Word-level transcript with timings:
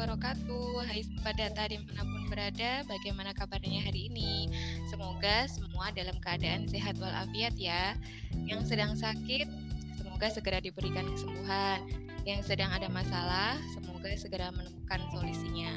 wabarakatuh. 0.00 0.80
Hai 0.88 1.04
Sobat 1.04 1.36
Data 1.36 1.68
di 1.68 1.76
mana 1.76 2.00
pun 2.08 2.24
berada 2.32 2.80
Bagaimana 2.88 3.36
kabarnya 3.36 3.84
hari 3.84 4.08
ini? 4.08 4.48
Semoga 4.88 5.44
semua 5.44 5.92
dalam 5.92 6.16
keadaan 6.24 6.64
sehat 6.64 6.96
walafiat 6.96 7.52
ya. 7.60 7.92
Yang 8.48 8.72
sedang 8.72 8.96
sakit 8.96 9.44
Semoga 10.00 10.32
segera 10.32 10.56
diberikan 10.64 11.04
kesembuhan. 11.04 11.84
Yang 12.24 12.48
sedang 12.48 12.72
ada 12.72 12.88
masalah 12.88 13.60
Semoga 13.76 14.08
segera 14.16 14.48
menemukan 14.56 15.04
solusinya. 15.12 15.68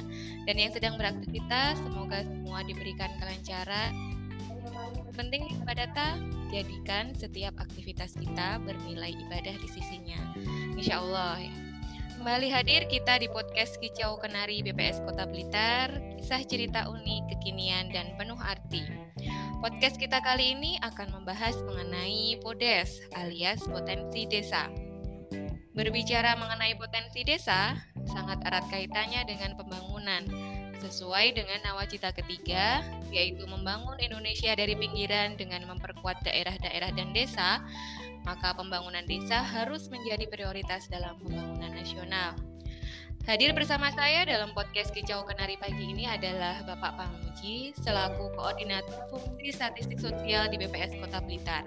Dan 0.48 0.56
yang 0.56 0.72
sedang 0.72 0.96
beraktivitas 0.96 1.84
Semoga 1.84 2.24
semua 2.24 2.64
diberikan 2.64 3.12
kelancaran. 3.20 3.92
Penting 5.20 5.52
Sobat 5.52 5.84
Data 5.84 6.16
Jadikan 6.48 7.12
setiap 7.12 7.60
aktivitas 7.60 8.16
kita 8.16 8.64
bernilai 8.64 9.20
ibadah 9.20 9.60
di 9.60 9.68
sisinya. 9.68 10.32
Insya 10.80 11.04
Allah 11.04 11.44
Kembali 12.24 12.56
hadir 12.56 12.88
kita 12.88 13.20
di 13.20 13.28
podcast 13.28 13.76
Kicau 13.84 14.16
Kenari 14.16 14.64
BPS 14.64 15.04
Kota 15.04 15.28
Blitar, 15.28 15.92
kisah 16.16 16.40
cerita 16.48 16.88
unik, 16.88 17.36
kekinian, 17.36 17.92
dan 17.92 18.16
penuh 18.16 18.40
arti. 18.40 18.80
Podcast 19.60 20.00
kita 20.00 20.24
kali 20.24 20.56
ini 20.56 20.80
akan 20.88 21.20
membahas 21.20 21.52
mengenai 21.68 22.40
PODES 22.40 23.12
alias 23.20 23.68
potensi 23.68 24.24
desa. 24.24 24.72
Berbicara 25.76 26.40
mengenai 26.40 26.80
potensi 26.80 27.28
desa, 27.28 27.76
sangat 28.08 28.40
erat 28.48 28.72
kaitannya 28.72 29.28
dengan 29.28 29.60
pembangunan, 29.60 30.24
sesuai 30.84 31.40
dengan 31.40 31.64
nawacita 31.64 32.12
ketiga, 32.12 32.84
yaitu 33.08 33.48
membangun 33.48 33.96
Indonesia 34.04 34.52
dari 34.52 34.76
pinggiran 34.76 35.40
dengan 35.40 35.64
memperkuat 35.72 36.28
daerah-daerah 36.28 36.92
dan 36.92 37.16
desa, 37.16 37.64
maka 38.28 38.52
pembangunan 38.52 39.08
desa 39.08 39.40
harus 39.40 39.88
menjadi 39.88 40.28
prioritas 40.28 40.92
dalam 40.92 41.16
pembangunan 41.24 41.72
nasional. 41.72 42.36
Hadir 43.24 43.56
bersama 43.56 43.88
saya 43.96 44.28
dalam 44.28 44.52
podcast 44.52 44.92
Kicau 44.92 45.24
Kenari 45.24 45.56
pagi 45.56 45.96
ini 45.96 46.04
adalah 46.04 46.60
Bapak 46.68 47.00
Pamuji 47.00 47.72
selaku 47.80 48.36
Koordinator 48.36 49.08
Fungsi 49.08 49.56
Statistik 49.56 49.96
Sosial 50.04 50.52
di 50.52 50.60
BPS 50.60 51.00
Kota 51.00 51.24
Blitar. 51.24 51.64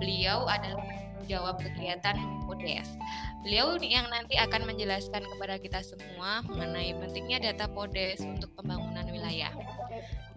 Beliau 0.00 0.48
adalah 0.48 1.07
jawab 1.28 1.60
kegiatan 1.60 2.16
PODES. 2.48 2.96
Beliau 3.44 3.76
yang 3.78 4.08
nanti 4.08 4.40
akan 4.40 4.64
menjelaskan 4.64 5.22
kepada 5.22 5.60
kita 5.60 5.80
semua 5.84 6.40
mengenai 6.48 6.96
pentingnya 6.96 7.52
data 7.52 7.68
PODES 7.70 8.24
untuk 8.24 8.50
pembangunan 8.56 9.04
wilayah. 9.12 9.52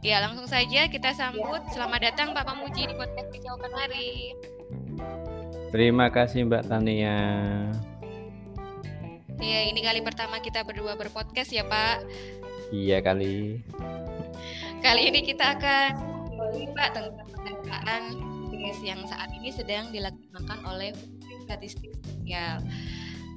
Ya, 0.04 0.20
langsung 0.20 0.46
saja 0.46 0.92
kita 0.92 1.16
sambut. 1.16 1.64
Selamat 1.72 2.12
datang 2.12 2.36
Pak 2.36 2.44
Pamuji 2.46 2.92
di 2.92 2.94
podcast 2.94 3.32
Kicau 3.32 3.56
Kenari. 3.58 4.36
Terima 5.72 6.12
kasih 6.12 6.46
Mbak 6.46 6.68
Tania. 6.68 7.18
Ya, 9.42 9.60
ini 9.66 9.80
kali 9.82 10.06
pertama 10.06 10.38
kita 10.44 10.62
berdua 10.68 11.00
berpodcast 11.00 11.50
ya 11.50 11.66
Pak. 11.66 12.06
Iya 12.70 13.02
kali. 13.02 13.64
Kali 14.84 15.02
ini 15.10 15.24
kita 15.26 15.58
akan 15.58 15.90
Pak 16.76 16.90
tentang 16.94 17.28
pendataan 17.32 18.31
yang 18.82 19.02
saat 19.10 19.30
ini 19.34 19.50
sedang 19.50 19.90
dilaksanakan 19.90 20.60
oleh 20.70 20.94
Statistik 21.46 21.92
Sosial. 22.06 22.62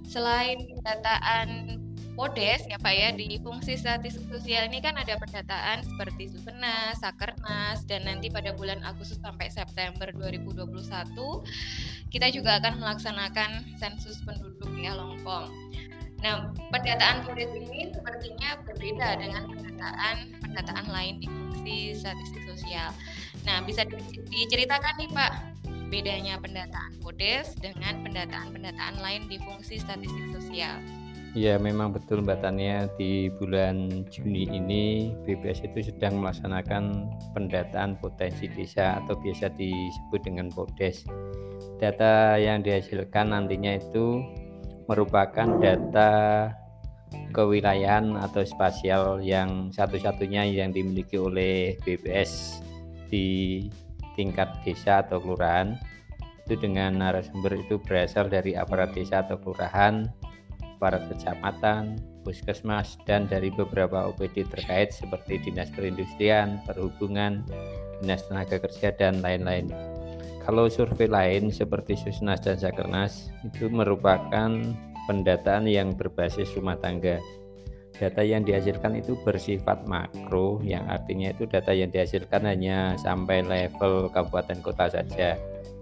Selain 0.05 0.61
pendataan 0.61 1.81
Podes 2.15 2.63
ya 2.71 2.79
Pak 2.79 2.95
ya 2.95 3.11
di 3.11 3.43
fungsi 3.43 3.75
statistik 3.75 4.31
sosial 4.31 4.71
ini 4.71 4.79
kan 4.79 4.95
ada 4.95 5.19
pendataan 5.19 5.83
seperti 5.83 6.31
Supenas, 6.31 7.03
Sakernas 7.03 7.83
dan 7.91 8.07
nanti 8.07 8.31
pada 8.31 8.55
bulan 8.55 8.79
Agustus 8.87 9.19
sampai 9.19 9.51
September 9.51 10.15
2021 10.15 10.63
kita 12.15 12.31
juga 12.31 12.63
akan 12.63 12.79
melaksanakan 12.79 13.67
sensus 13.83 14.23
penduduk 14.23 14.71
ya 14.79 14.95
Longpong. 14.95 15.51
Nah, 16.25 16.49
pendataan 16.73 17.29
Podes 17.29 17.53
ini 17.53 17.93
sepertinya 17.93 18.57
berbeda 18.65 19.21
dengan 19.21 19.45
pendataan 19.45 20.17
pendataan 20.41 20.87
lain 20.89 21.21
di 21.21 21.29
fungsi 21.29 21.93
statistik 21.93 22.49
sosial. 22.49 22.97
Nah, 23.45 23.61
bisa 23.61 23.85
diceritakan 24.33 25.05
nih 25.05 25.13
Pak 25.13 25.33
bedanya 25.93 26.41
pendataan 26.41 26.97
Podes 27.05 27.53
dengan 27.61 28.01
pendataan-pendataan 28.01 29.05
lain 29.05 29.29
di 29.29 29.37
fungsi 29.45 29.77
statistik 29.77 30.33
sosial. 30.33 30.81
Ya 31.35 31.59
memang 31.59 31.91
betul 31.91 32.23
Mbak 32.23 32.47
Tania 32.47 32.87
di 32.95 33.27
bulan 33.43 34.07
Juni 34.07 34.47
ini 34.49 35.11
BPS 35.27 35.67
itu 35.67 35.91
sedang 35.91 36.23
melaksanakan 36.23 37.11
pendataan 37.35 37.99
potensi 37.99 38.47
desa 38.49 39.03
atau 39.03 39.19
biasa 39.19 39.51
disebut 39.59 40.21
dengan 40.23 40.49
PODES. 40.55 41.05
Data 41.83 42.39
yang 42.39 42.63
dihasilkan 42.63 43.35
nantinya 43.35 43.83
itu 43.83 44.23
merupakan 44.87 45.49
data 45.61 46.53
kewilayahan 47.31 48.19
atau 48.19 48.43
spasial 48.43 49.23
yang 49.23 49.71
satu-satunya 49.71 50.47
yang 50.51 50.75
dimiliki 50.75 51.19
oleh 51.19 51.79
BPS 51.83 52.63
di 53.11 53.67
tingkat 54.19 54.51
desa 54.63 55.03
atau 55.03 55.19
kelurahan 55.23 55.79
itu 56.45 56.61
dengan 56.61 57.01
narasumber 57.01 57.57
itu 57.57 57.81
berasal 57.81 58.29
dari 58.29 58.53
aparat 58.53 58.93
desa 58.93 59.25
atau 59.25 59.41
kelurahan 59.41 60.07
para 60.77 61.01
kecamatan, 61.09 61.97
puskesmas, 62.27 63.01
dan 63.09 63.25
dari 63.25 63.49
beberapa 63.49 64.13
OPD 64.13 64.45
terkait 64.53 64.93
seperti 64.93 65.41
Dinas 65.41 65.73
Perindustrian, 65.73 66.61
Perhubungan, 66.69 67.41
Dinas 68.05 68.29
Tenaga 68.29 68.61
Kerja, 68.61 68.93
dan 68.93 69.25
lain-lain. 69.25 69.94
Kalau 70.45 70.69
survei 70.69 71.09
lain 71.09 71.49
seperti 71.49 71.97
Susnas 71.97 72.45
dan 72.45 72.61
Sakernas 72.61 73.33
itu 73.49 73.73
merupakan 73.73 74.53
pendataan 75.09 75.65
yang 75.65 75.97
berbasis 75.97 76.53
rumah 76.53 76.77
tangga. 76.77 77.17
Data 77.97 78.21
yang 78.21 78.45
dihasilkan 78.45 79.01
itu 79.01 79.17
bersifat 79.25 79.89
makro, 79.89 80.61
yang 80.61 80.85
artinya 80.91 81.33
itu 81.33 81.49
data 81.49 81.73
yang 81.73 81.89
dihasilkan 81.89 82.45
hanya 82.45 82.99
sampai 83.01 83.41
level 83.41 84.13
kabupaten 84.13 84.61
kota 84.61 84.91
saja, 84.91 85.39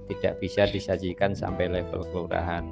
tidak 0.07 0.35
bisa 0.39 0.69
disajikan 0.71 1.35
sampai 1.35 1.67
level 1.67 2.05
kelurahan. 2.13 2.69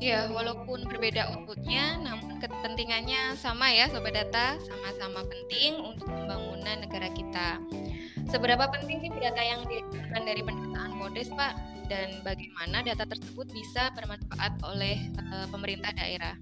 Ya, 0.00 0.32
walaupun 0.32 0.88
berbeda 0.88 1.36
outputnya, 1.36 2.00
namun 2.00 2.40
kepentingannya 2.40 3.36
sama 3.36 3.68
ya 3.68 3.84
Sobat 3.92 4.16
Data, 4.16 4.56
sama-sama 4.64 5.20
penting 5.28 5.76
untuk 5.76 6.08
pembangunan 6.08 6.80
negara 6.80 7.12
kita. 7.12 7.60
Seberapa 8.28 8.68
penting 8.68 9.00
sih 9.00 9.10
data 9.16 9.40
yang 9.40 9.64
dihasilkan 9.64 10.22
dari 10.28 10.42
pendataan 10.44 10.92
Modes, 10.98 11.32
Pak? 11.32 11.54
Dan 11.88 12.22
bagaimana 12.22 12.84
data 12.84 13.08
tersebut 13.08 13.48
bisa 13.50 13.90
bermanfaat 13.96 14.60
oleh 14.62 15.00
uh, 15.18 15.46
pemerintah 15.50 15.90
daerah? 15.96 16.36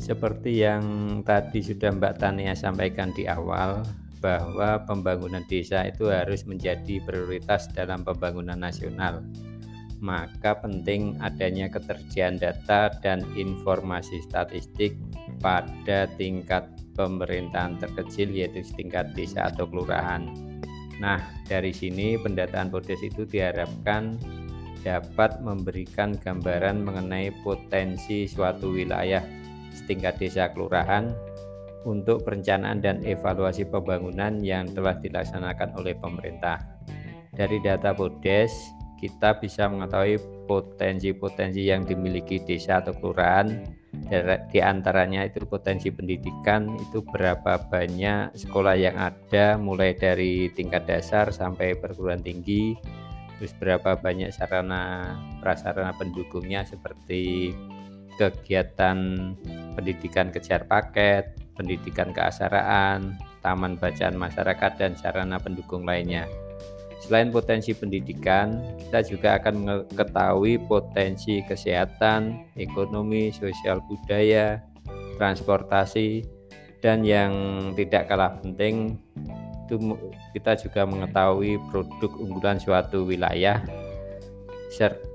Seperti 0.00 0.64
yang 0.64 0.82
tadi 1.22 1.62
sudah 1.62 1.94
Mbak 1.94 2.18
Tania 2.18 2.56
sampaikan 2.56 3.14
di 3.14 3.28
awal, 3.28 3.84
bahwa 4.22 4.82
pembangunan 4.86 5.42
desa 5.50 5.86
itu 5.86 6.06
harus 6.06 6.46
menjadi 6.46 7.02
prioritas 7.02 7.66
dalam 7.74 8.06
pembangunan 8.06 8.54
nasional 8.54 9.20
maka 10.02 10.58
penting 10.58 11.14
adanya 11.22 11.70
ketersediaan 11.70 12.36
data 12.36 12.90
dan 13.00 13.22
informasi 13.38 14.18
statistik 14.26 14.98
pada 15.38 16.10
tingkat 16.18 16.66
pemerintahan 16.98 17.78
terkecil 17.78 18.34
yaitu 18.34 18.66
tingkat 18.74 19.14
desa 19.14 19.48
atau 19.48 19.64
kelurahan. 19.70 20.26
Nah, 21.02 21.18
dari 21.50 21.74
sini 21.74 22.14
pendataan 22.14 22.70
PODES 22.70 23.02
itu 23.10 23.26
diharapkan 23.26 24.14
dapat 24.86 25.42
memberikan 25.42 26.14
gambaran 26.14 26.78
mengenai 26.86 27.34
potensi 27.42 28.30
suatu 28.30 28.70
wilayah 28.70 29.22
setingkat 29.74 30.22
desa 30.22 30.54
kelurahan 30.54 31.10
untuk 31.82 32.22
perencanaan 32.22 32.78
dan 32.78 33.02
evaluasi 33.02 33.66
pembangunan 33.66 34.38
yang 34.38 34.70
telah 34.70 34.94
dilaksanakan 35.02 35.74
oleh 35.74 35.98
pemerintah. 35.98 36.62
Dari 37.34 37.58
data 37.58 37.90
PODES, 37.90 38.52
kita 39.02 39.42
bisa 39.42 39.66
mengetahui 39.66 40.46
potensi-potensi 40.46 41.66
yang 41.66 41.82
dimiliki 41.82 42.38
desa 42.46 42.78
atau 42.78 42.94
kelurahan 42.94 43.66
di 44.50 44.60
antaranya 44.60 45.24
itu 45.24 45.46
potensi 45.46 45.88
pendidikan 45.88 46.74
itu 46.76 47.00
berapa 47.06 47.70
banyak 47.70 48.34
sekolah 48.34 48.74
yang 48.74 48.98
ada 48.98 49.56
mulai 49.56 49.94
dari 49.94 50.50
tingkat 50.52 50.84
dasar 50.84 51.30
sampai 51.30 51.78
perguruan 51.78 52.20
tinggi 52.20 52.74
terus 53.38 53.54
berapa 53.58 53.98
banyak 53.98 54.30
sarana 54.30 55.14
prasarana 55.42 55.94
pendukungnya 55.98 56.62
seperti 56.62 57.50
kegiatan 58.20 58.98
pendidikan 59.74 60.28
kejar 60.28 60.68
paket, 60.68 61.32
pendidikan 61.56 62.12
keasaraan, 62.12 63.16
taman 63.40 63.80
bacaan 63.80 64.16
masyarakat 64.16 64.72
dan 64.78 64.92
sarana 64.94 65.40
pendukung 65.40 65.88
lainnya. 65.88 66.28
Selain 67.02 67.34
potensi 67.34 67.74
pendidikan, 67.74 68.62
kita 68.86 69.02
juga 69.02 69.28
akan 69.42 69.54
mengetahui 69.90 70.62
potensi 70.70 71.42
kesehatan, 71.42 72.46
ekonomi, 72.54 73.34
sosial 73.34 73.82
budaya, 73.90 74.62
transportasi, 75.18 76.22
dan 76.78 77.02
yang 77.02 77.34
tidak 77.74 78.06
kalah 78.06 78.38
penting 78.38 78.98
itu 79.66 79.78
kita 80.34 80.58
juga 80.58 80.82
mengetahui 80.84 81.56
produk 81.70 82.12
unggulan 82.18 82.58
suatu 82.58 83.06
wilayah 83.06 83.62
serta 84.68 85.11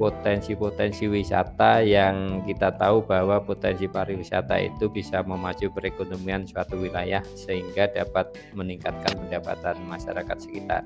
potensi-potensi 0.00 1.04
wisata 1.04 1.84
yang 1.84 2.40
kita 2.48 2.72
tahu 2.80 3.04
bahwa 3.04 3.38
potensi 3.44 3.84
pariwisata 3.84 4.56
itu 4.56 4.88
bisa 4.88 5.20
memacu 5.20 5.68
perekonomian 5.68 6.48
suatu 6.48 6.80
wilayah 6.80 7.20
sehingga 7.36 7.92
dapat 7.92 8.32
meningkatkan 8.56 9.12
pendapatan 9.20 9.76
masyarakat 9.84 10.36
sekitar. 10.40 10.82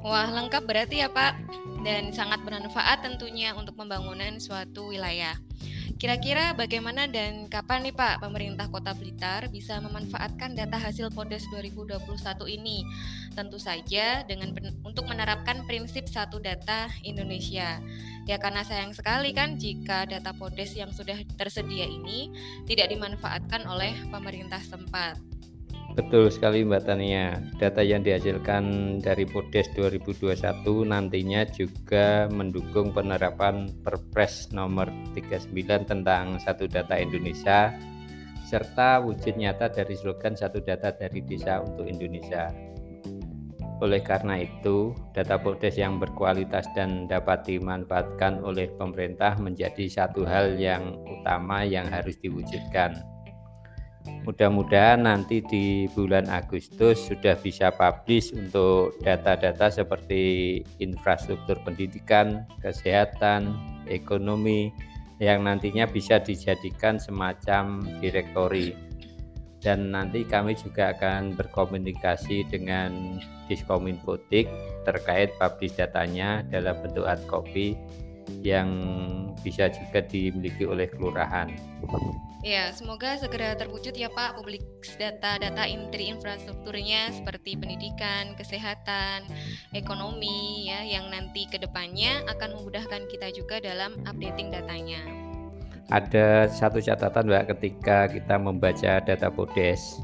Wah, 0.00 0.32
lengkap 0.32 0.64
berarti 0.64 1.04
ya, 1.04 1.12
Pak. 1.12 1.36
Dan 1.84 2.12
sangat 2.12 2.40
bermanfaat 2.44 3.04
tentunya 3.04 3.52
untuk 3.52 3.76
pembangunan 3.76 4.40
suatu 4.40 4.88
wilayah. 4.88 5.36
Kira-kira 6.00 6.56
bagaimana 6.56 7.04
dan 7.04 7.44
kapan 7.52 7.84
nih 7.84 7.92
Pak 7.92 8.24
pemerintah 8.24 8.72
Kota 8.72 8.96
Blitar 8.96 9.52
bisa 9.52 9.76
memanfaatkan 9.84 10.56
data 10.56 10.80
hasil 10.80 11.12
PODES 11.12 11.52
2021 11.52 12.00
ini? 12.56 12.88
Tentu 13.36 13.60
saja 13.60 14.24
dengan 14.24 14.48
untuk 14.80 15.04
menerapkan 15.04 15.60
prinsip 15.68 16.08
satu 16.08 16.40
data 16.40 16.88
Indonesia. 17.04 17.84
Ya 18.24 18.40
karena 18.40 18.64
sayang 18.64 18.96
sekali 18.96 19.36
kan 19.36 19.60
jika 19.60 20.08
data 20.08 20.32
PODES 20.32 20.80
yang 20.80 20.88
sudah 20.88 21.20
tersedia 21.36 21.84
ini 21.84 22.32
tidak 22.64 22.88
dimanfaatkan 22.88 23.68
oleh 23.68 23.92
pemerintah 24.08 24.56
setempat. 24.56 25.29
Betul 25.98 26.30
sekali 26.30 26.62
Mbak 26.62 26.86
Tania. 26.86 27.34
Data 27.58 27.82
yang 27.82 28.06
dihasilkan 28.06 28.96
dari 29.02 29.26
Podes 29.26 29.66
2021 29.74 30.38
nantinya 30.86 31.42
juga 31.50 32.30
mendukung 32.30 32.94
penerapan 32.94 33.66
Perpres 33.82 34.54
nomor 34.54 34.86
39 35.18 35.50
tentang 35.90 36.38
Satu 36.38 36.70
Data 36.70 36.94
Indonesia 36.94 37.74
serta 38.46 39.02
wujud 39.02 39.34
nyata 39.34 39.70
dari 39.70 39.94
slogan 39.98 40.38
Satu 40.38 40.62
Data 40.62 40.94
dari 40.94 41.22
Desa 41.26 41.58
untuk 41.62 41.86
Indonesia. 41.90 42.50
Oleh 43.80 44.04
karena 44.04 44.44
itu, 44.44 44.92
data 45.16 45.40
Podes 45.40 45.74
yang 45.80 45.96
berkualitas 45.96 46.68
dan 46.76 47.08
dapat 47.08 47.48
dimanfaatkan 47.48 48.44
oleh 48.44 48.68
pemerintah 48.76 49.40
menjadi 49.40 49.88
satu 49.88 50.28
hal 50.28 50.60
yang 50.60 51.00
utama 51.08 51.64
yang 51.64 51.88
harus 51.88 52.20
diwujudkan. 52.20 53.09
Mudah-mudahan 54.28 55.08
nanti 55.08 55.40
di 55.40 55.88
bulan 55.96 56.28
Agustus 56.28 57.08
sudah 57.08 57.34
bisa 57.40 57.72
publish 57.72 58.36
untuk 58.36 58.94
data-data 59.00 59.72
seperti 59.72 60.60
infrastruktur 60.78 61.56
pendidikan, 61.64 62.44
kesehatan, 62.60 63.56
ekonomi 63.88 64.70
yang 65.20 65.44
nantinya 65.44 65.88
bisa 65.88 66.20
dijadikan 66.20 67.00
semacam 67.00 67.80
direktori. 68.00 68.76
Dan 69.60 69.92
nanti 69.92 70.24
kami 70.24 70.56
juga 70.56 70.96
akan 70.96 71.36
berkomunikasi 71.36 72.48
dengan 72.48 73.20
Diskominfotik 73.50 74.46
terkait 74.86 75.34
publish 75.36 75.74
datanya 75.74 76.46
dalam 76.48 76.78
bentuk 76.80 77.02
hard 77.02 77.20
copy 77.26 77.74
yang 78.46 78.70
bisa 79.42 79.66
juga 79.68 80.06
dimiliki 80.06 80.62
oleh 80.62 80.86
kelurahan. 80.86 81.50
Ya, 82.40 82.72
semoga 82.72 83.20
segera 83.20 83.52
terwujud 83.52 83.92
ya 83.92 84.08
Pak 84.08 84.40
publik 84.40 84.64
data-data 84.96 85.68
intri 85.68 86.08
infrastrukturnya 86.08 87.12
seperti 87.12 87.52
pendidikan, 87.52 88.32
kesehatan, 88.32 89.28
ekonomi 89.76 90.64
ya 90.72 90.80
yang 90.80 91.12
nanti 91.12 91.44
ke 91.52 91.60
depannya 91.60 92.24
akan 92.32 92.56
memudahkan 92.56 93.04
kita 93.12 93.28
juga 93.36 93.60
dalam 93.60 94.00
updating 94.08 94.56
datanya. 94.56 95.04
Ada 95.92 96.48
satu 96.48 96.80
catatan 96.80 97.28
Mbak 97.28 97.44
ketika 97.52 98.08
kita 98.08 98.40
membaca 98.40 99.04
data 99.04 99.28
Podes. 99.28 100.00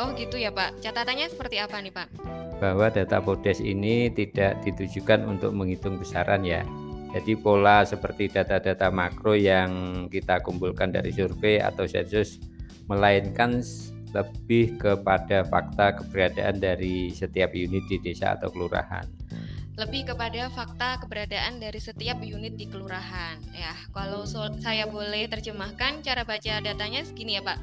Oh 0.00 0.16
gitu 0.16 0.40
ya 0.40 0.48
Pak. 0.48 0.80
Catatannya 0.80 1.28
seperti 1.28 1.60
apa 1.60 1.76
nih 1.84 1.92
Pak? 1.92 2.08
Bahwa 2.56 2.88
data 2.88 3.20
Podes 3.20 3.60
ini 3.60 4.08
tidak 4.08 4.64
ditujukan 4.64 5.28
untuk 5.28 5.52
menghitung 5.52 6.00
besaran 6.00 6.40
ya, 6.40 6.64
jadi 7.10 7.34
pola 7.34 7.82
seperti 7.82 8.30
data-data 8.30 8.86
makro 8.94 9.34
yang 9.34 10.06
kita 10.06 10.38
kumpulkan 10.46 10.94
dari 10.94 11.10
survei 11.10 11.58
atau 11.58 11.82
sensus 11.82 12.38
melainkan 12.86 13.62
lebih 14.10 14.78
kepada 14.78 15.46
fakta 15.46 15.98
keberadaan 16.02 16.58
dari 16.58 17.14
setiap 17.14 17.54
unit 17.54 17.82
di 17.86 17.98
desa 18.02 18.34
atau 18.34 18.50
kelurahan. 18.50 19.06
Lebih 19.78 20.12
kepada 20.12 20.50
fakta 20.52 21.00
keberadaan 21.00 21.62
dari 21.62 21.78
setiap 21.80 22.20
unit 22.20 22.58
di 22.58 22.66
kelurahan. 22.68 23.38
Ya, 23.54 23.72
kalau 23.94 24.26
so 24.26 24.50
saya 24.60 24.84
boleh 24.84 25.30
terjemahkan 25.30 26.04
cara 26.04 26.26
baca 26.26 26.60
datanya 26.60 27.06
segini 27.06 27.38
ya, 27.38 27.42
Pak. 27.46 27.58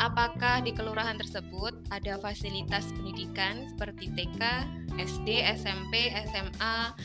Apakah 0.00 0.64
di 0.64 0.72
kelurahan 0.72 1.20
tersebut 1.20 1.76
ada 1.92 2.16
fasilitas 2.18 2.88
pendidikan 2.96 3.68
seperti 3.68 4.10
TK, 4.16 4.40
SD, 4.96 5.44
SMP, 5.60 6.10
SMA, 6.32 6.96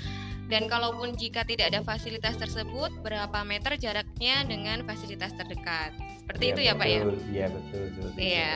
dan 0.47 0.71
kalaupun 0.71 1.11
jika 1.19 1.43
tidak 1.43 1.75
ada 1.75 1.83
fasilitas 1.83 2.39
tersebut, 2.39 2.91
berapa 3.03 3.43
meter 3.43 3.75
jaraknya 3.75 4.47
dengan 4.47 4.87
fasilitas 4.87 5.35
terdekat? 5.35 5.91
Seperti 6.23 6.43
ya, 6.43 6.51
itu 6.51 6.61
ya 6.63 6.73
Pak 6.75 6.87
ya? 6.87 7.01
Iya 7.27 7.45
betul. 7.51 7.83
Iya. 8.15 8.51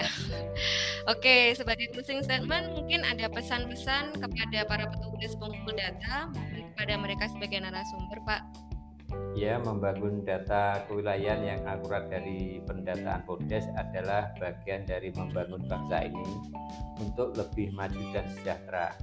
Oke, 1.11 1.51
sebagai 1.55 1.91
closing 1.91 2.23
statement 2.23 2.71
mungkin 2.79 3.03
ada 3.03 3.27
pesan-pesan 3.27 4.15
kepada 4.23 4.59
para 4.71 4.87
petugas 4.87 5.35
pengumpul 5.35 5.75
data 5.75 6.31
kepada 6.75 6.93
mereka 6.95 7.27
sebagai 7.27 7.59
narasumber 7.59 8.23
Pak. 8.23 8.41
Ya, 9.35 9.59
membangun 9.59 10.23
data 10.23 10.87
kewilayahan 10.87 11.43
yang 11.43 11.61
akurat 11.67 12.07
dari 12.07 12.63
pendataan 12.63 13.27
Podes 13.27 13.67
adalah 13.75 14.31
bagian 14.39 14.87
dari 14.87 15.11
membangun 15.11 15.67
bangsa 15.67 16.07
ini 16.07 16.27
untuk 16.99 17.35
lebih 17.35 17.75
maju 17.75 17.99
dan 18.15 18.23
sejahtera 18.31 18.95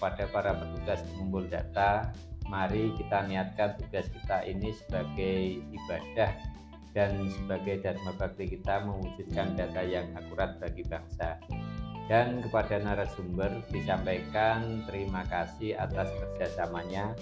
kepada 0.00 0.24
para 0.32 0.56
petugas 0.56 1.04
pengumpul 1.12 1.44
data, 1.44 2.08
mari 2.48 2.88
kita 2.96 3.20
niatkan 3.28 3.76
tugas 3.76 4.08
kita 4.08 4.48
ini 4.48 4.72
sebagai 4.72 5.60
ibadah 5.76 6.32
dan 6.96 7.28
sebagai 7.28 7.84
dharma 7.84 8.16
bakti 8.16 8.48
kita 8.48 8.80
mewujudkan 8.88 9.60
data 9.60 9.84
yang 9.84 10.08
akurat 10.16 10.56
bagi 10.56 10.88
bangsa. 10.88 11.36
Dan 12.08 12.40
kepada 12.40 12.80
narasumber 12.80 13.60
disampaikan 13.68 14.88
terima 14.88 15.20
kasih 15.28 15.76
atas 15.76 16.08
kerjasamanya. 16.16 17.12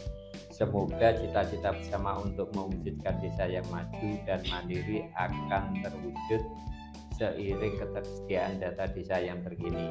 Semoga 0.55 1.19
cita-cita 1.19 1.75
bersama 1.75 2.23
untuk 2.23 2.55
mewujudkan 2.55 3.19
desa 3.19 3.51
yang 3.51 3.67
maju 3.75 4.11
dan 4.23 4.39
mandiri 4.47 5.03
akan 5.19 5.83
terwujud 5.83 6.47
seiring 7.19 7.75
ketersediaan 7.75 8.63
data 8.63 8.87
desa 8.87 9.19
yang 9.19 9.43
terkini. 9.43 9.91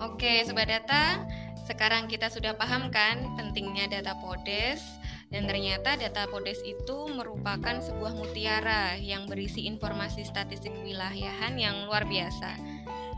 Oke, 0.00 0.40
Sobat 0.48 0.64
Data, 0.64 1.28
sekarang 1.68 2.08
kita 2.08 2.32
sudah 2.32 2.56
paham 2.56 2.88
kan 2.88 3.20
pentingnya 3.36 3.84
data 3.84 4.16
PODES 4.16 4.80
dan 5.28 5.44
ternyata 5.44 5.92
data 5.92 6.24
PODES 6.24 6.64
itu 6.64 7.04
merupakan 7.12 7.76
sebuah 7.84 8.16
mutiara 8.16 8.96
yang 8.96 9.28
berisi 9.28 9.68
informasi 9.68 10.24
statistik 10.24 10.72
wilayahan 10.80 11.52
yang 11.60 11.84
luar 11.84 12.08
biasa. 12.08 12.56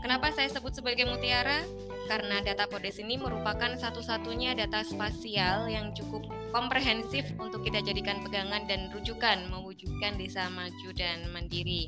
Kenapa 0.03 0.35
saya 0.35 0.51
sebut 0.51 0.75
sebagai 0.75 1.07
mutiara? 1.07 1.63
Karena 2.11 2.43
data 2.43 2.67
PODES 2.67 2.99
ini 2.99 3.15
merupakan 3.15 3.79
satu-satunya 3.79 4.51
data 4.51 4.83
spasial 4.83 5.71
yang 5.71 5.95
cukup 5.95 6.27
komprehensif 6.51 7.31
untuk 7.39 7.63
kita 7.63 7.79
jadikan 7.79 8.19
pegangan 8.19 8.67
dan 8.67 8.91
rujukan 8.91 9.39
mewujudkan 9.47 10.19
desa 10.19 10.51
maju 10.51 10.89
dan 10.99 11.31
mandiri. 11.31 11.87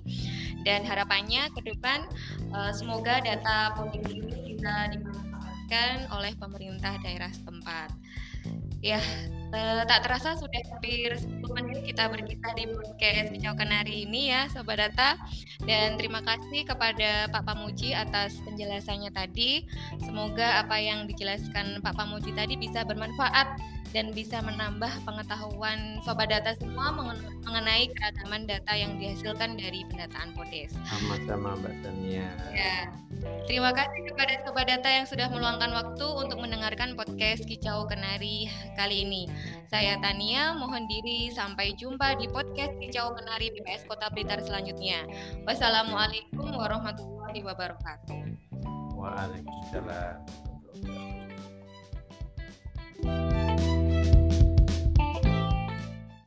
Dan 0.64 0.88
harapannya 0.88 1.52
ke 1.52 1.68
depan 1.68 2.08
eh, 2.56 2.72
semoga 2.72 3.20
data 3.20 3.76
PODES 3.76 4.08
ini 4.16 4.35
bisa 4.66 4.98
dimanfaatkan 4.98 6.10
oleh 6.10 6.34
pemerintah 6.42 6.98
daerah 7.06 7.30
setempat. 7.30 7.94
Ya, 8.82 8.98
eh, 9.54 9.82
tak 9.86 10.10
terasa 10.10 10.34
sudah 10.34 10.58
hampir 10.74 11.14
10 11.14 11.54
menit 11.54 11.86
kita 11.86 12.10
berkisah 12.10 12.50
di 12.58 12.74
podcast 12.74 13.30
Kicau 13.30 13.54
Kenari 13.54 14.10
ini 14.10 14.34
ya 14.34 14.50
Sobat 14.50 14.82
Data 14.82 15.22
dan 15.70 16.02
terima 16.02 16.26
kasih 16.26 16.66
kepada 16.66 17.30
Pak 17.30 17.46
Pamuji 17.46 17.94
atas 17.94 18.42
penjelasannya 18.42 19.14
tadi. 19.14 19.70
Semoga 20.02 20.66
apa 20.66 20.82
yang 20.82 21.06
dijelaskan 21.06 21.86
Pak 21.86 21.94
Pamuji 21.94 22.34
tadi 22.34 22.58
bisa 22.58 22.82
bermanfaat 22.82 23.62
dan 23.96 24.12
bisa 24.12 24.44
menambah 24.44 24.92
pengetahuan 25.08 26.04
sobat 26.04 26.28
data 26.28 26.52
semua 26.60 26.92
mengenai 27.48 27.88
keragaman 27.96 28.44
data 28.44 28.76
yang 28.76 29.00
dihasilkan 29.00 29.56
dari 29.56 29.88
pendataan 29.88 30.36
PODES. 30.36 30.76
Sama-sama 30.84 31.56
Mbak 31.64 31.76
Tania. 31.80 32.28
Ya. 32.52 32.92
Terima 33.48 33.72
kasih 33.72 34.12
kepada 34.12 34.44
sobat 34.44 34.68
data 34.68 34.92
yang 34.92 35.08
sudah 35.08 35.32
meluangkan 35.32 35.72
waktu 35.72 36.08
untuk 36.12 36.44
mendengarkan 36.44 37.00
podcast 37.00 37.48
Kicau 37.48 37.88
Kenari 37.88 38.52
kali 38.76 39.08
ini. 39.08 39.32
Saya 39.72 39.96
Tania, 40.04 40.52
mohon 40.60 40.92
diri 40.92 41.32
sampai 41.32 41.72
jumpa 41.80 42.20
di 42.20 42.28
podcast 42.28 42.76
Kicau 42.84 43.16
Kenari 43.16 43.56
BPS 43.56 43.88
Kota 43.88 44.12
Blitar 44.12 44.44
selanjutnya. 44.44 45.08
Wassalamualaikum 45.48 46.52
warahmatullahi 46.52 47.40
wabarakatuh. 47.48 48.20
Waalaikumsalam. 49.00 50.20